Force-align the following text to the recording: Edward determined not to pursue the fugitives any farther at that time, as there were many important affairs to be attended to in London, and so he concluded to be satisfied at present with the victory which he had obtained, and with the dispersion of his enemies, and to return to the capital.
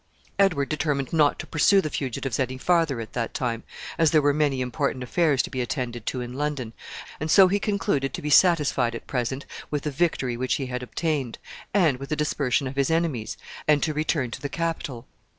Edward 0.39 0.67
determined 0.67 1.13
not 1.13 1.37
to 1.37 1.45
pursue 1.45 1.79
the 1.79 1.91
fugitives 1.91 2.39
any 2.39 2.57
farther 2.57 2.99
at 2.99 3.13
that 3.13 3.35
time, 3.35 3.61
as 3.99 4.09
there 4.09 4.21
were 4.23 4.33
many 4.33 4.59
important 4.59 5.03
affairs 5.03 5.43
to 5.43 5.51
be 5.51 5.61
attended 5.61 6.07
to 6.07 6.21
in 6.21 6.33
London, 6.33 6.73
and 7.19 7.29
so 7.29 7.47
he 7.47 7.59
concluded 7.59 8.11
to 8.11 8.21
be 8.23 8.31
satisfied 8.31 8.95
at 8.95 9.05
present 9.05 9.45
with 9.69 9.83
the 9.83 9.91
victory 9.91 10.35
which 10.35 10.55
he 10.55 10.65
had 10.65 10.81
obtained, 10.81 11.37
and 11.71 11.99
with 11.99 12.09
the 12.09 12.15
dispersion 12.15 12.65
of 12.65 12.77
his 12.77 12.89
enemies, 12.89 13.37
and 13.67 13.83
to 13.83 13.93
return 13.93 14.31
to 14.31 14.41
the 14.41 14.49
capital. 14.49 15.05